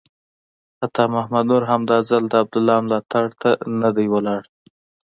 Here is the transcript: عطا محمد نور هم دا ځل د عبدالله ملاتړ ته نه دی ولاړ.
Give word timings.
عطا 0.85 1.03
محمد 1.15 1.45
نور 1.51 1.63
هم 1.69 1.81
دا 1.91 1.97
ځل 2.09 2.23
د 2.29 2.33
عبدالله 2.41 2.75
ملاتړ 2.85 3.25
ته 3.41 3.49
نه 3.81 3.89
دی 3.95 4.05
ولاړ. 4.13 4.41